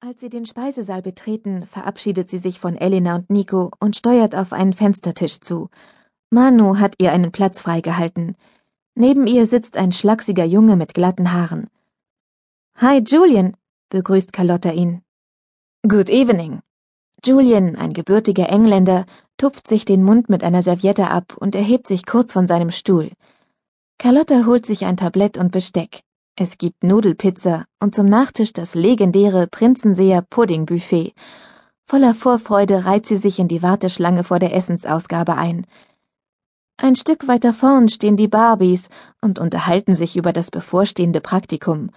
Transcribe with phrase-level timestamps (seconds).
[0.00, 4.52] Als sie den Speisesaal betreten, verabschiedet sie sich von Elena und Nico und steuert auf
[4.52, 5.70] einen Fenstertisch zu.
[6.30, 8.36] Manu hat ihr einen Platz freigehalten.
[8.94, 11.68] Neben ihr sitzt ein schlachsiger Junge mit glatten Haaren.
[12.76, 13.56] Hi, Julian,
[13.88, 15.02] begrüßt Carlotta ihn.
[15.82, 16.60] Good evening.
[17.24, 19.04] Julian, ein gebürtiger Engländer,
[19.36, 23.10] tupft sich den Mund mit einer Serviette ab und erhebt sich kurz von seinem Stuhl.
[23.98, 26.04] Carlotta holt sich ein Tablett und Besteck.
[26.40, 31.12] Es gibt Nudelpizza und zum Nachtisch das legendäre Prinzenseer Puddingbuffet.
[31.84, 35.66] Voller Vorfreude reiht sie sich in die Warteschlange vor der Essensausgabe ein.
[36.80, 38.88] Ein Stück weiter vorn stehen die Barbies
[39.20, 41.90] und unterhalten sich über das bevorstehende Praktikum.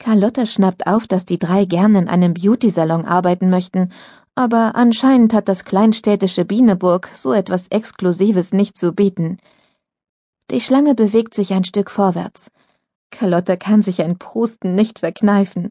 [0.00, 3.92] Carlotta schnappt auf, dass die drei gerne in einem Beauty-Salon arbeiten möchten,
[4.34, 9.36] aber anscheinend hat das kleinstädtische Bieneburg so etwas Exklusives nicht zu bieten.
[10.50, 12.50] Die Schlange bewegt sich ein Stück vorwärts.
[13.10, 15.68] Carlotta kann sich ein Prusten nicht verkneifen.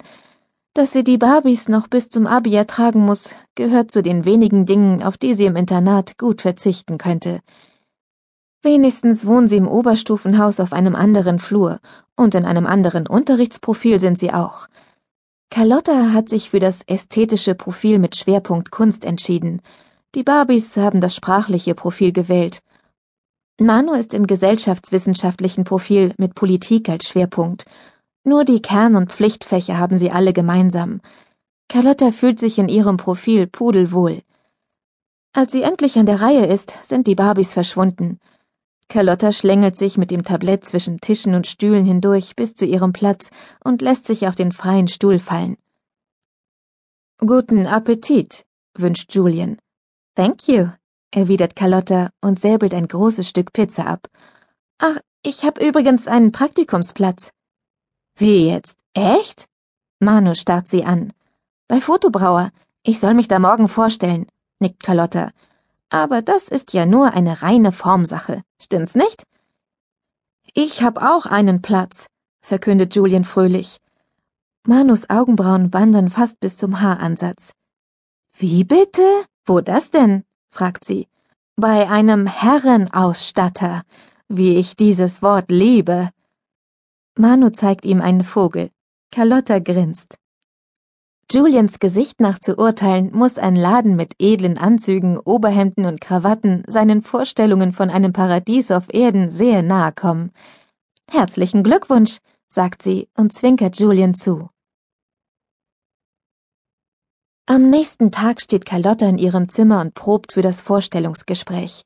[0.74, 5.02] Dass sie die Barbies noch bis zum Abi ertragen muss, gehört zu den wenigen Dingen,
[5.02, 7.42] auf die sie im Internat gut verzichten könnte.
[8.62, 11.80] Wenigstens wohnen sie im Oberstufenhaus auf einem anderen Flur
[12.16, 14.68] und in einem anderen Unterrichtsprofil sind sie auch.
[15.50, 19.62] Carlotta hat sich für das ästhetische Profil mit Schwerpunkt Kunst entschieden.
[20.14, 22.60] Die Barbies haben das sprachliche Profil gewählt.
[23.60, 27.66] Manu ist im gesellschaftswissenschaftlichen Profil mit Politik als Schwerpunkt.
[28.24, 31.02] Nur die Kern- und Pflichtfächer haben sie alle gemeinsam.
[31.68, 34.22] Carlotta fühlt sich in ihrem Profil pudelwohl.
[35.34, 38.20] Als sie endlich an der Reihe ist, sind die Barbies verschwunden.
[38.88, 43.30] Carlotta schlängelt sich mit dem Tablett zwischen Tischen und Stühlen hindurch bis zu ihrem Platz
[43.64, 45.58] und lässt sich auf den freien Stuhl fallen.
[47.20, 49.58] Guten Appetit, wünscht Julian.
[50.16, 50.70] Thank you,
[51.14, 54.08] erwidert Carlotta und säbelt ein großes Stück Pizza ab.
[54.78, 57.32] Ach, ich hab übrigens einen Praktikumsplatz.
[58.16, 58.78] Wie jetzt?
[58.94, 59.46] Echt?
[60.00, 61.14] Manu starrt sie an.
[61.68, 62.52] Bei Fotobrauer.
[62.84, 64.26] Ich soll mich da morgen vorstellen,
[64.60, 65.32] nickt Carlotta.
[65.90, 69.24] Aber das ist ja nur eine reine Formsache, stimmt's nicht?
[70.54, 72.08] Ich hab auch einen Platz,
[72.40, 73.78] verkündet Julian fröhlich.
[74.66, 77.52] Manus Augenbrauen wandern fast bis zum Haaransatz.
[78.38, 79.26] Wie bitte?
[79.46, 80.24] Wo das denn?
[80.50, 81.08] Fragt sie.
[81.56, 83.84] Bei einem Herrenausstatter,
[84.28, 86.10] wie ich dieses Wort liebe.
[87.18, 88.70] Manu zeigt ihm einen Vogel.
[89.12, 90.16] Carlotta grinst.
[91.32, 97.04] Julians Gesicht nach zu urteilen, muss ein Laden mit edlen Anzügen, Oberhemden und Krawatten seinen
[97.04, 100.32] Vorstellungen von einem Paradies auf Erden sehr nahe kommen.
[101.12, 102.18] Herzlichen Glückwunsch,
[102.48, 104.50] sagt sie und zwinkert Julian zu.
[107.52, 111.84] Am nächsten Tag steht Carlotta in ihrem Zimmer und probt für das Vorstellungsgespräch.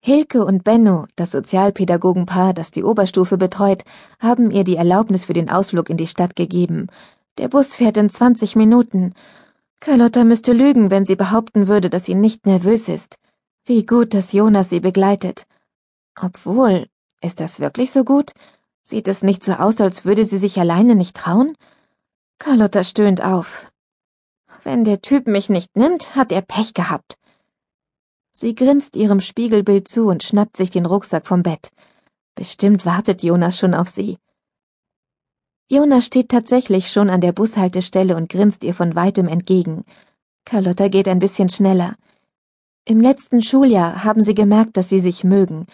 [0.00, 3.84] Hilke und Benno, das Sozialpädagogenpaar, das die Oberstufe betreut,
[4.18, 6.88] haben ihr die Erlaubnis für den Ausflug in die Stadt gegeben.
[7.38, 9.14] Der Bus fährt in 20 Minuten.
[9.78, 13.14] Carlotta müsste lügen, wenn sie behaupten würde, dass sie nicht nervös ist.
[13.66, 15.46] Wie gut, dass Jonas sie begleitet.
[16.20, 16.88] Obwohl,
[17.22, 18.32] ist das wirklich so gut?
[18.82, 21.56] Sieht es nicht so aus, als würde sie sich alleine nicht trauen?
[22.40, 23.70] Carlotta stöhnt auf.
[24.64, 27.18] Wenn der Typ mich nicht nimmt, hat er Pech gehabt.
[28.32, 31.70] Sie grinst ihrem Spiegelbild zu und schnappt sich den Rucksack vom Bett.
[32.34, 34.16] Bestimmt wartet Jonas schon auf sie.
[35.70, 39.84] Jonas steht tatsächlich schon an der Bushaltestelle und grinst ihr von weitem entgegen.
[40.46, 41.96] Carlotta geht ein bisschen schneller.
[42.86, 45.66] Im letzten Schuljahr haben sie gemerkt, dass sie sich mögen.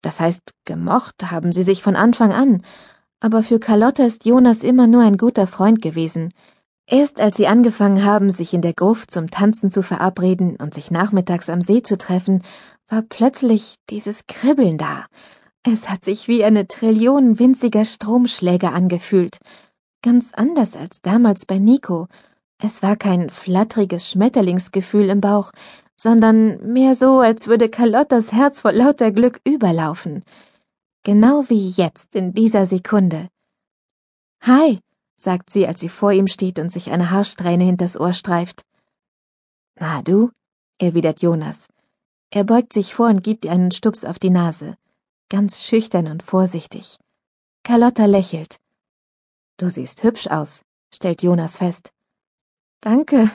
[0.00, 2.62] Das heißt, gemocht haben sie sich von Anfang an.
[3.20, 6.32] Aber für Carlotta ist Jonas immer nur ein guter Freund gewesen.
[6.92, 10.90] Erst als sie angefangen haben, sich in der Gruft zum Tanzen zu verabreden und sich
[10.90, 12.42] nachmittags am See zu treffen,
[12.88, 15.06] war plötzlich dieses Kribbeln da.
[15.64, 19.38] Es hat sich wie eine Trillion winziger Stromschläge angefühlt.
[20.02, 22.08] Ganz anders als damals bei Nico.
[22.60, 25.52] Es war kein flatteriges Schmetterlingsgefühl im Bauch,
[25.96, 30.24] sondern mehr so, als würde Carlottas Herz vor lauter Glück überlaufen.
[31.04, 33.28] Genau wie jetzt in dieser Sekunde.
[34.42, 34.80] Hi,
[35.20, 38.64] sagt sie, als sie vor ihm steht und sich eine Haarsträhne hinters Ohr streift.
[39.78, 40.30] Na du,
[40.78, 41.68] erwidert Jonas.
[42.30, 44.76] Er beugt sich vor und gibt ihr einen Stups auf die Nase,
[45.28, 46.96] ganz schüchtern und vorsichtig.
[47.64, 48.58] Carlotta lächelt.
[49.58, 50.62] Du siehst hübsch aus,
[50.92, 51.92] stellt Jonas fest.
[52.80, 53.30] Danke.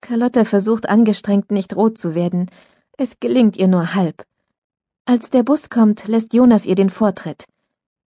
[0.00, 2.50] Carlotta versucht angestrengt nicht rot zu werden.
[2.96, 4.24] Es gelingt ihr nur halb.
[5.04, 7.44] Als der Bus kommt, lässt Jonas ihr den Vortritt.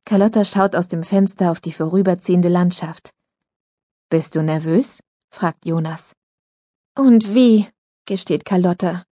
[0.05, 3.11] Carlotta schaut aus dem Fenster auf die vorüberziehende Landschaft.
[4.09, 5.01] Bist du nervös?
[5.29, 6.13] fragt Jonas.
[6.97, 7.67] Und wie?
[8.05, 9.03] gesteht Carlotta.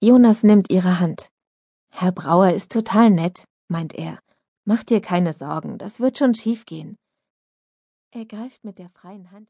[0.00, 1.28] Jonas nimmt ihre Hand.
[1.90, 4.18] Herr Brauer ist total nett, meint er.
[4.64, 6.96] Mach dir keine Sorgen, das wird schon schiefgehen.
[8.10, 9.46] Er greift mit der freien Hand